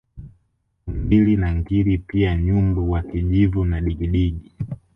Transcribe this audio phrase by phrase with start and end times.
[0.85, 4.51] Tumbili na ngiri pia nyumbu wa kijivu na Digidigi